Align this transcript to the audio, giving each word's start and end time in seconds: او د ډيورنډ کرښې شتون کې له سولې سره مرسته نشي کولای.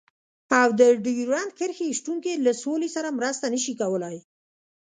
او 0.59 0.67
د 0.79 0.81
ډيورنډ 1.05 1.51
کرښې 1.59 1.89
شتون 1.99 2.17
کې 2.23 2.33
له 2.45 2.51
سولې 2.63 2.89
سره 2.95 3.15
مرسته 3.17 3.45
نشي 3.53 3.73
کولای. 3.81 4.17